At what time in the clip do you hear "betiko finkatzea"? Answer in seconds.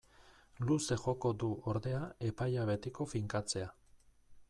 2.73-3.73